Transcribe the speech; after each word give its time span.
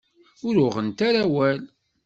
Ur 0.47 0.55
uɣent 0.65 0.99
ara 1.07 1.21
awal. 1.25 1.59